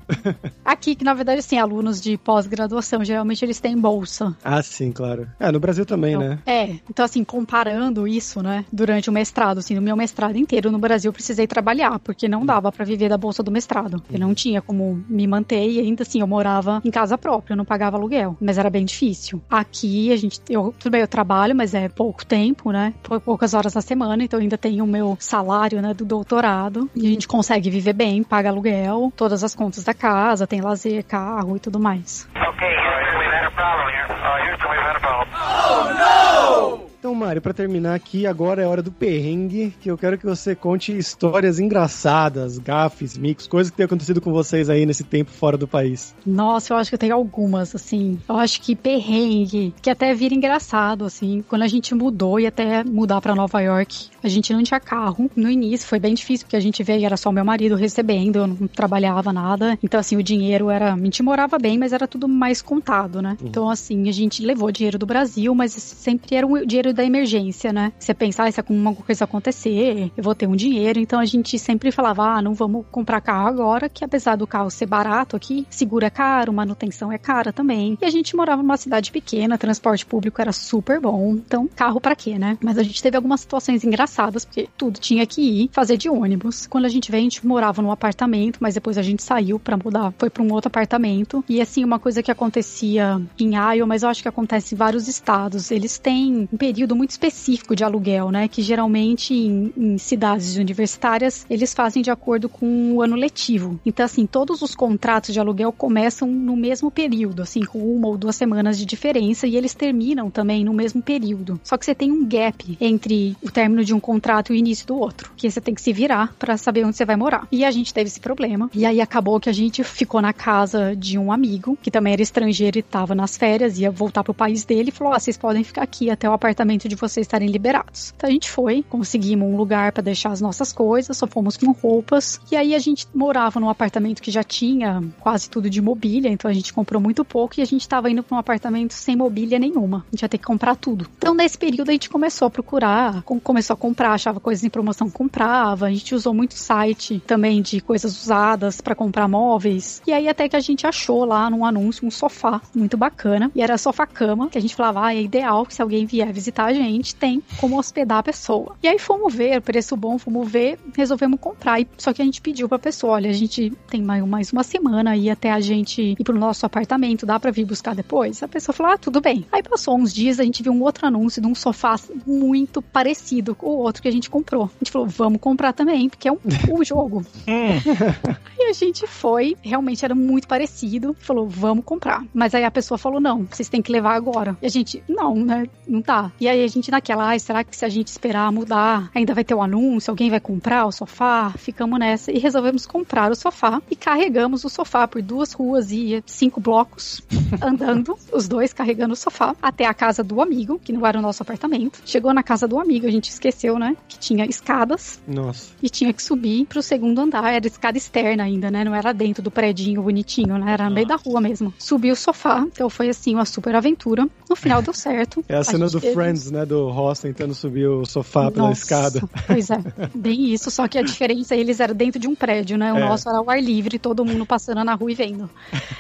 [0.65, 4.37] Aqui, que na verdade, assim, alunos de pós-graduação, geralmente eles têm bolsa.
[4.45, 5.29] Ah, sim, claro.
[5.39, 6.39] É, no Brasil também, Então, né?
[6.47, 10.79] É, então assim, comparando isso, né, durante o mestrado, assim, no meu mestrado inteiro no
[10.79, 14.03] Brasil eu precisei trabalhar, porque não dava pra viver da bolsa do mestrado.
[14.11, 17.57] Eu não tinha como me manter e ainda assim eu morava em casa própria, eu
[17.57, 19.43] não pagava aluguel, mas era bem difícil.
[19.51, 23.55] Aqui a gente, eu, tudo bem, eu trabalho, mas é pouco tempo, né, pou- poucas
[23.55, 27.11] horas na semana, então eu ainda tenho o meu salário, né, do doutorado e a
[27.11, 31.61] gente consegue viver bem, paga aluguel, todas as contas da casa, tem lazer, carro e
[31.61, 32.29] tudo mais.
[32.35, 34.07] Okay, Houston, we've had a problem here.
[34.11, 36.80] Uh, Houston, we've had a problem.
[37.01, 40.55] Então, Mário, pra terminar aqui, agora é hora do perrengue, que eu quero que você
[40.55, 45.57] conte histórias engraçadas, gafes, mix, coisas que tem acontecido com vocês aí nesse tempo fora
[45.57, 46.15] do país.
[46.27, 48.19] Nossa, eu acho que eu tenho algumas, assim.
[48.29, 51.43] Eu acho que perrengue, que até vira engraçado, assim.
[51.49, 55.31] Quando a gente mudou e até mudar pra Nova York, a gente não tinha carro.
[55.35, 58.41] No início foi bem difícil, porque a gente veio e era só meu marido recebendo,
[58.41, 59.79] eu não trabalhava nada.
[59.83, 60.93] Então, assim, o dinheiro era.
[60.93, 63.39] A gente morava bem, mas era tudo mais contado, né?
[63.43, 67.73] Então, assim, a gente levou dinheiro do Brasil, mas sempre era o dinheiro da emergência,
[67.73, 67.93] né?
[67.99, 70.99] Você pensar, ah, se alguma coisa acontecer, eu vou ter um dinheiro.
[70.99, 74.71] Então, a gente sempre falava, ah, não vamos comprar carro agora, que apesar do carro
[74.71, 77.99] ser barato aqui, seguro é caro, manutenção é cara também.
[78.01, 81.35] E a gente morava numa cidade pequena, transporte público era super bom.
[81.35, 82.59] Então, carro pra quê, né?
[82.61, 86.67] Mas a gente teve algumas situações engraçadas, porque tudo tinha que ir fazer de ônibus.
[86.67, 89.77] Quando a gente veio, a gente morava num apartamento, mas depois a gente saiu pra
[89.77, 91.45] mudar, foi pra um outro apartamento.
[91.49, 95.09] E assim, uma coisa que acontecia em Iowa, mas eu acho que acontece em vários
[95.09, 98.49] estados, eles têm um período período muito específico de aluguel, né?
[98.49, 103.79] Que geralmente em, em cidades universitárias eles fazem de acordo com o ano letivo.
[103.85, 108.17] Então, assim, todos os contratos de aluguel começam no mesmo período, assim, com uma ou
[108.17, 111.61] duas semanas de diferença, e eles terminam também no mesmo período.
[111.63, 114.87] Só que você tem um gap entre o término de um contrato e o início
[114.87, 117.47] do outro, que você tem que se virar para saber onde você vai morar.
[117.53, 118.71] E a gente teve esse problema.
[118.73, 122.23] E aí acabou que a gente ficou na casa de um amigo, que também era
[122.23, 125.63] estrangeiro e estava nas férias, ia voltar pro país dele, e falou: ah, vocês podem
[125.63, 128.13] ficar aqui até o apartamento de vocês estarem liberados.
[128.17, 131.71] Então a gente foi, conseguimos um lugar para deixar as nossas coisas, só fomos com
[131.73, 132.41] roupas.
[132.51, 136.51] E aí a gente morava num apartamento que já tinha quase tudo de mobília, então
[136.51, 139.59] a gente comprou muito pouco e a gente estava indo para um apartamento sem mobília
[139.59, 140.05] nenhuma.
[140.09, 141.07] A gente ia ter que comprar tudo.
[141.19, 145.11] Então nesse período a gente começou a procurar, começou a comprar, achava coisas em promoção,
[145.11, 145.87] comprava.
[145.87, 150.03] A gente usou muito site também de coisas usadas para comprar móveis.
[150.07, 153.51] E aí até que a gente achou lá num anúncio um sofá muito bacana.
[153.55, 156.60] E era sofá-cama, que a gente falava, ah, é ideal que se alguém vier visitar
[156.67, 158.77] a gente, tem como hospedar a pessoa.
[158.83, 161.81] E aí fomos ver, preço bom, fomos ver, resolvemos comprar.
[161.81, 165.13] E, só que a gente pediu pra pessoa, olha, a gente tem mais uma semana
[165.13, 168.43] aí até a gente ir pro nosso apartamento, dá pra vir buscar depois?
[168.43, 169.47] A pessoa falou, ah, tudo bem.
[169.53, 171.97] Aí passou uns dias, a gente viu um outro anúncio de um sofá
[172.27, 174.65] muito parecido com o outro que a gente comprou.
[174.65, 176.39] A gente falou, vamos comprar também, porque é um,
[176.71, 177.25] um jogo.
[177.47, 182.25] aí a gente foi, realmente era muito parecido, falou, vamos comprar.
[182.33, 184.57] Mas aí a pessoa falou, não, vocês têm que levar agora.
[184.61, 186.33] E a gente, não, né, não tá.
[186.41, 189.45] E aí a gente naquela, ah, será que se a gente esperar mudar, ainda vai
[189.45, 191.53] ter o um anúncio, alguém vai comprar o sofá?
[191.57, 196.23] Ficamos nessa e resolvemos comprar o sofá e carregamos o sofá por duas ruas e
[196.27, 197.23] cinco blocos,
[197.63, 201.23] andando, os dois carregando o sofá, até a casa do amigo, que não era o
[201.23, 202.01] nosso apartamento.
[202.05, 205.21] Chegou na casa do amigo, a gente esqueceu, né, que tinha escadas.
[205.27, 205.73] Nossa.
[205.83, 209.43] E tinha que subir pro segundo andar, era escada externa ainda, né, não era dentro
[209.43, 211.73] do predinho bonitinho, né, era no meio da rua mesmo.
[211.79, 214.27] Subi o sofá, então foi assim, uma super aventura.
[214.49, 215.45] No final deu certo.
[215.49, 216.15] É a cena do teve...
[216.15, 219.23] Friends, né, do Ross tentando subir o sofá Nossa, pela escada.
[219.47, 219.83] Pois é,
[220.15, 223.01] bem isso, só que a diferença, eles eram dentro de um prédio, né, o é.
[223.01, 225.51] nosso era ao ar livre, todo mundo passando na rua e vendo.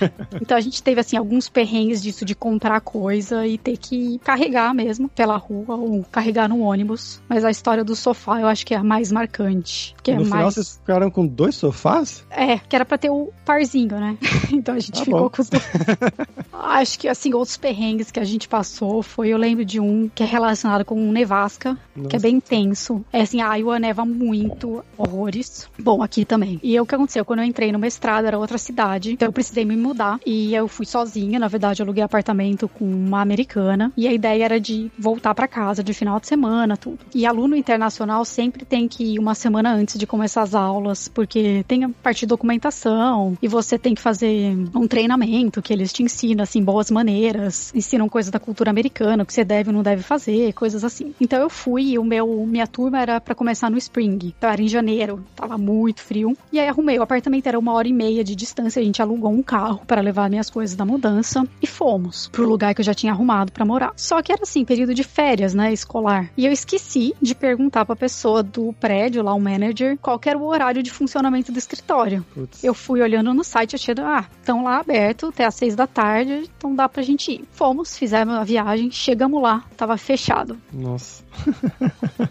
[0.40, 4.74] Então a gente teve, assim, alguns perrengues disso de comprar coisa e ter que carregar
[4.74, 7.20] mesmo pela rua ou carregar no ônibus.
[7.28, 9.94] Mas a história do sofá eu acho que é a mais marcante.
[10.02, 10.54] Que no é final mais...
[10.54, 12.24] vocês ficaram com dois sofás?
[12.30, 14.16] É, que era pra ter o parzinho, né?
[14.52, 15.30] Então a gente tá ficou bom.
[15.30, 15.62] com os dois.
[16.52, 20.24] acho que, assim, outros perrengues que a gente passou foi, eu lembro de um que
[20.24, 22.10] é relacionado com nevasca, Nossa.
[22.10, 23.02] que é bem tenso.
[23.10, 25.66] É assim, a Iowa neva muito, horrores.
[25.78, 26.60] Bom, aqui também.
[26.62, 27.24] E o que aconteceu?
[27.24, 30.20] Quando eu entrei no mestrado, era outra cidade, então eu precisei me mudar.
[30.26, 33.90] E eu fui sozinha, na verdade, eu aluguei apartamento com uma americana.
[33.96, 36.98] E a ideia era de voltar para casa de final de semana, tudo.
[37.14, 41.64] E aluno internacional sempre tem que ir uma semana antes de começar as aulas, porque
[41.66, 46.02] tem a parte de documentação e você tem que fazer um treinamento que eles te
[46.02, 49.82] ensinam, assim, boas maneiras, ensinam coisas da cultura americana, o que você deve ou não
[49.82, 51.14] deve fazer, coisas assim.
[51.20, 54.60] Então eu fui e o meu, minha turma era para começar no spring, então era
[54.60, 56.36] em janeiro, tava muito frio.
[56.52, 59.30] E aí arrumei, o apartamento era uma hora e meia de distância, a gente alugou
[59.30, 62.92] um carro para levar minhas coisas da mudança e fomos pro lugar que eu já
[62.92, 63.92] tinha arrumado para morar.
[63.96, 66.28] Só que era assim, período de férias, né, escolar.
[66.36, 70.44] E eu esqueci de perguntar pra pessoa do prédio, lá o manager, qual era o
[70.44, 72.26] horário de funcionamento do escritório.
[72.34, 72.64] Putz.
[72.64, 76.50] Eu fui olhando no site, achei, ah, estão lá aberto até às seis da tarde,
[76.56, 77.44] então dá pra gente ir.
[77.52, 80.58] Fomos, fizemos a viagem, chegamos lá, tava fechado.
[80.72, 81.22] Nossa.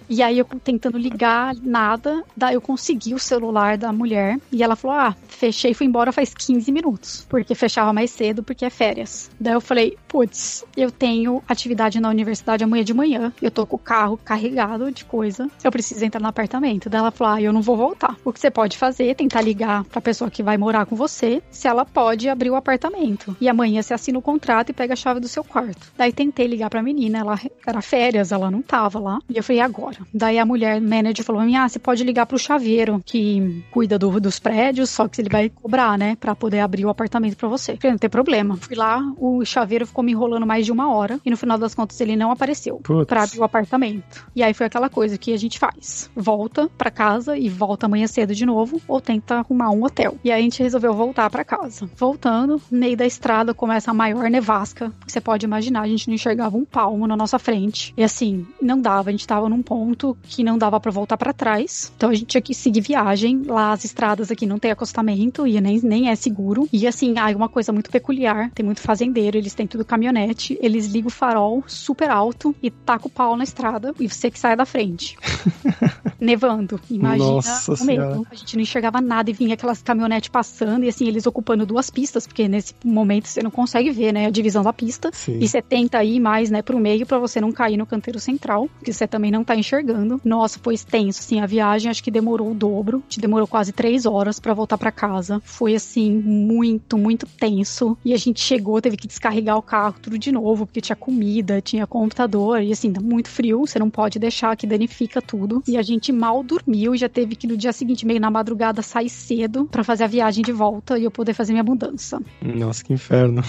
[0.10, 4.76] e aí eu tentando ligar, nada, daí eu consegui o celular da mulher e ela
[4.76, 9.30] falou: "Ah, fechei, fui embora faz 15 minutos, porque fechava mais cedo porque é férias".
[9.40, 13.34] Daí eu falei: "Putz, eu tenho atividade na universidade amanhã de manhã.
[13.42, 15.50] Eu tô com o carro carregado de coisa.
[15.64, 16.90] Eu preciso entrar no apartamento".
[16.90, 18.16] Daí ela falou: "Ah, eu não vou voltar.
[18.26, 21.42] O que você pode fazer é tentar ligar pra pessoa que vai morar com você,
[21.52, 23.36] se ela pode abrir o apartamento.
[23.40, 25.92] E amanhã você assina o contrato e pega a chave do seu quarto".
[25.98, 29.20] Daí tentei ligar pra menina, ela era férias, ela não tava lá.
[29.30, 29.98] E eu falei: "Agora".
[30.14, 34.40] Daí a mulher manager falou: "Ah, você pode ligar pro chaveiro que cuida do, dos
[34.40, 37.76] prédios, só que ele vai cobrar, né, para poder abrir o apartamento para você".
[37.78, 38.58] falei: "Não tem problema".
[38.58, 41.76] Fui lá, o chaveiro ficou me enrolando mais de uma hora e no final das
[41.76, 44.26] contas ele não apareceu para abrir o apartamento.
[44.36, 48.08] E aí foi aquela coisa que a gente faz: volta para casa e volta amanhã
[48.08, 50.18] cedo de novo ou tenta arrumar um hotel.
[50.24, 51.90] E aí a gente resolveu voltar para casa.
[51.96, 55.82] Voltando, no meio da estrada começa a maior nevasca que você pode imaginar.
[55.82, 57.49] A gente não enxergava um palmo na nossa frente.
[57.96, 61.34] E assim, não dava, a gente tava num ponto que não dava para voltar para
[61.34, 61.92] trás.
[61.96, 63.44] Então a gente tinha que seguir viagem.
[63.46, 66.68] Lá as estradas aqui não tem acostamento e nem, nem é seguro.
[66.72, 70.88] E assim, ah, uma coisa muito peculiar, tem muito fazendeiro, eles têm tudo caminhonete, eles
[70.88, 74.56] ligam o farol super alto e taca o pau na estrada e você que sai
[74.56, 75.18] da frente.
[76.20, 76.80] Nevando.
[76.90, 78.28] Imagina Nossa o medo.
[78.30, 81.90] A gente não enxergava nada e vinha aquelas caminhonetes passando e assim, eles ocupando duas
[81.90, 85.10] pistas, porque nesse momento você não consegue ver, né, a divisão da pista.
[85.14, 85.40] Sim.
[85.40, 88.70] E você tenta ir mais, né, pro meio para você não cair no canteiro central,
[88.84, 90.20] que você também não tá enxergando.
[90.24, 94.06] Nossa, foi extenso, assim, a viagem acho que demorou o dobro, te demorou quase três
[94.06, 95.42] horas para voltar para casa.
[95.44, 97.98] Foi assim, muito, muito tenso.
[98.04, 101.62] E a gente chegou, teve que descarregar o carro tudo de novo, porque tinha comida,
[101.62, 105.64] tinha computador, e assim, tá muito frio, você não pode deixar que danifica tudo.
[105.68, 108.82] E a gente mal dormiu e já teve que no dia seguinte, meio na madrugada,
[108.82, 112.20] sair cedo para fazer a viagem de volta e eu poder fazer minha mudança.
[112.42, 113.44] Nossa, que inferno.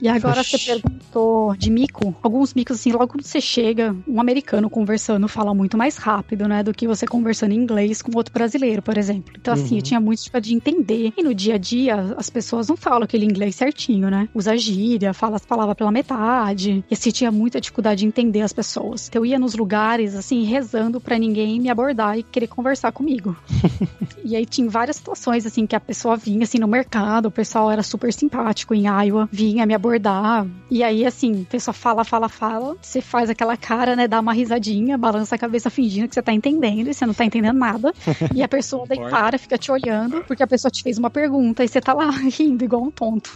[0.00, 2.14] E agora você perguntou de mico.
[2.22, 6.62] Alguns micos, assim, logo quando você chega, um americano conversando fala muito mais rápido, né?
[6.62, 9.32] Do que você conversando em inglês com outro brasileiro, por exemplo.
[9.38, 9.78] Então, assim, Uhum.
[9.78, 11.12] eu tinha muito tipo, de entender.
[11.16, 14.28] E no dia a dia, as pessoas não falam aquele inglês certinho, né?
[14.34, 16.84] Usa gíria, fala as palavras pela metade.
[16.90, 19.08] E assim, tinha muita dificuldade de entender as pessoas.
[19.08, 23.36] Então, eu ia nos lugares, assim, rezando pra ninguém me abordar e querer conversar comigo.
[24.24, 27.70] E aí tinha várias situações, assim, que a pessoa vinha, assim, no mercado, o pessoal
[27.70, 30.44] era super simpático em Iowa, vinha me abordar.
[30.68, 34.32] E aí, assim, a pessoa fala, fala, fala, você faz aquela cara, né, dá uma
[34.32, 37.92] risadinha, balança a cabeça fingindo que você tá entendendo, e você não tá entendendo nada.
[38.34, 41.64] E a pessoa daí para, fica te olhando, porque a pessoa te fez uma pergunta
[41.64, 43.30] e você tá lá rindo igual um tonto.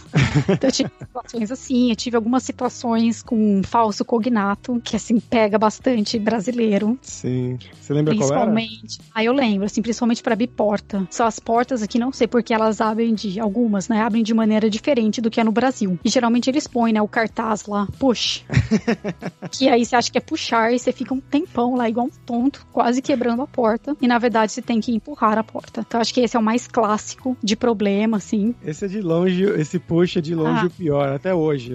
[0.49, 5.19] Então eu tive situações assim, eu tive algumas situações com um falso cognato, que assim,
[5.19, 6.97] pega bastante brasileiro.
[7.01, 7.57] Sim.
[7.79, 8.45] Você lembra qual era?
[8.45, 8.99] Principalmente.
[9.13, 11.07] Ah, eu lembro, assim, principalmente para abrir porta.
[11.09, 13.39] Só as portas aqui, não sei porque elas abrem de.
[13.39, 14.01] Algumas, né?
[14.01, 15.99] Abrem de maneira diferente do que é no Brasil.
[16.03, 17.01] E geralmente eles põem, né?
[17.01, 18.43] O cartaz lá, push.
[19.51, 22.11] que aí você acha que é puxar e você fica um tempão lá, igual um
[22.25, 23.95] tonto, quase quebrando a porta.
[24.01, 25.81] E na verdade você tem que empurrar a porta.
[25.87, 28.53] Então acho que esse é o mais clássico de problema, assim.
[28.63, 30.67] Esse é de longe, esse push é de longe Ah.
[30.67, 31.71] o pior, até hoje.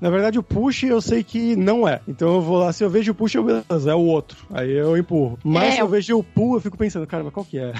[0.00, 2.00] Na verdade, o push eu sei que não é.
[2.08, 4.36] Então eu vou lá, se eu vejo o push, eu beleza, é o outro.
[4.50, 5.38] Aí eu empurro.
[5.44, 7.72] Mas É, se eu vejo o pull, eu fico pensando, cara, mas qual que é?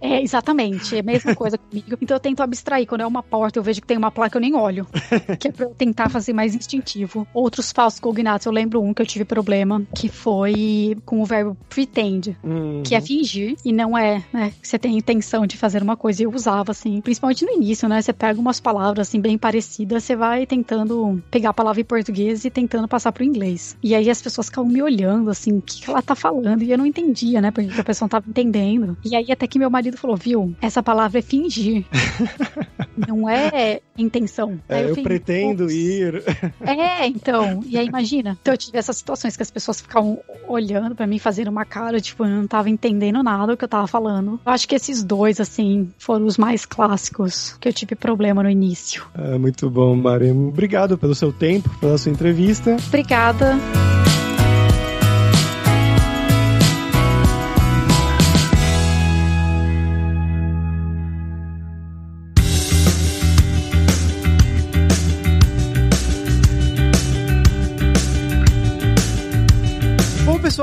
[0.00, 0.96] É, exatamente.
[0.96, 1.96] É a mesma coisa comigo.
[2.00, 2.86] Então eu tento abstrair.
[2.86, 4.86] Quando é uma porta, eu vejo que tem uma placa, eu nem olho.
[5.40, 7.26] que é pra eu tentar fazer mais instintivo.
[7.32, 11.56] Outros falsos cognatos, eu lembro um que eu tive problema, que foi com o verbo
[11.68, 14.52] pretend, Hum, que é fingir, e não é, né?
[14.62, 16.22] Você tem intenção de fazer uma coisa.
[16.22, 18.00] E eu usava, assim, principalmente no início, né?
[18.00, 22.44] Você pega umas palavras, assim, bem parecidas, você vai tentando pegar a palavra em português
[22.44, 23.76] e tentando passar pro inglês.
[23.82, 26.62] E aí as pessoas ficavam me olhando, assim, o que, que ela tá falando?
[26.62, 27.50] E eu não entendia, né?
[27.50, 28.96] Porque a pessoa não tava entendendo.
[29.04, 31.84] E aí até que meu marido falou, viu, essa palavra é fingir.
[33.08, 34.60] não é intenção.
[34.68, 36.22] É, eu falei, pretendo ir.
[36.60, 37.62] É, então.
[37.66, 38.36] E aí, imagina.
[38.40, 42.00] Então, eu tive essas situações que as pessoas ficavam olhando pra mim, fazendo uma cara,
[42.00, 44.40] tipo, eu não tava entendendo nada do que eu tava falando.
[44.44, 48.50] Eu acho que esses dois, assim, foram os mais clássicos que eu tive problema no
[48.50, 49.04] início.
[49.14, 50.30] É, muito bom, Mari.
[50.30, 52.76] Obrigado pelo seu tempo, pela sua entrevista.
[52.86, 53.56] Obrigada.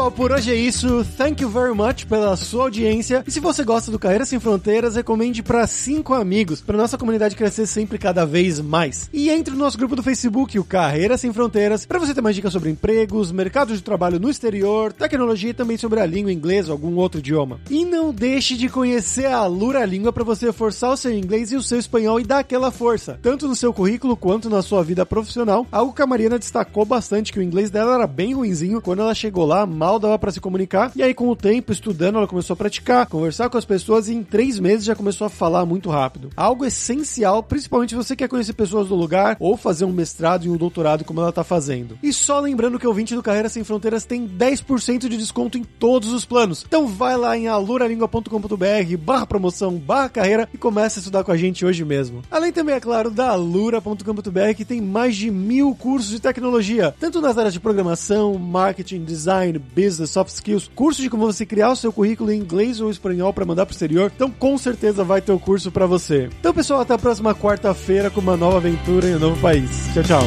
[0.02, 1.06] Pessoal, por hoje é isso.
[1.18, 3.24] Thank you very much pela sua audiência.
[3.28, 7.36] E se você gosta do Carreira Sem Fronteiras, recomende para cinco amigos, para nossa comunidade
[7.36, 9.10] crescer sempre cada vez mais.
[9.14, 12.36] E entre no nosso grupo do Facebook, o Carreira Sem Fronteiras, para você ter mais
[12.36, 16.70] dicas sobre empregos, mercado de trabalho no exterior, tecnologia e também sobre a língua inglesa
[16.70, 17.60] ou algum outro idioma.
[17.70, 21.56] E não deixe de conhecer a Lura Língua para você forçar o seu inglês e
[21.56, 25.06] o seu espanhol e dar aquela força, tanto no seu currículo quanto na sua vida
[25.06, 25.68] profissional.
[25.72, 29.14] Algo que a Mariana destacou bastante que o inglês dela era bem ruinzinho quando ela
[29.14, 30.92] chegou lá, mal dava para se comunicar.
[30.96, 34.14] E aí com o tempo estudando, ela começou a praticar, conversar com as pessoas e
[34.14, 36.30] em três meses já começou a falar muito rápido.
[36.36, 40.50] Algo essencial, principalmente se você quer conhecer pessoas do lugar ou fazer um mestrado e
[40.50, 41.98] um doutorado como ela tá fazendo.
[42.02, 45.64] E só lembrando que o 20 do Carreira Sem Fronteiras tem 10% de desconto em
[45.64, 46.64] todos os planos.
[46.68, 51.38] Então vai lá em aluralingua.com.br barra promoção barra carreira e comece a estudar com a
[51.38, 52.22] gente hoje mesmo.
[52.30, 57.22] Além também, é claro, da alura.com.br que tem mais de mil cursos de tecnologia, tanto
[57.22, 59.60] nas áreas de programação, marketing, design,
[59.90, 63.46] soft skills, curso de como você criar o seu currículo em inglês ou espanhol para
[63.46, 64.12] mandar pro exterior.
[64.16, 66.30] Então com certeza vai ter o curso para você.
[66.40, 69.88] Então pessoal, até a próxima quarta-feira com uma nova aventura em um novo país.
[69.94, 70.24] Tchau, tchau.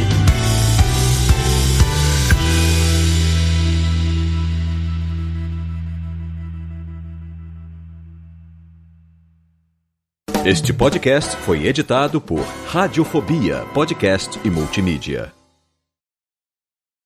[10.44, 15.43] Este podcast foi editado por Radiofobia, podcast e multimídia.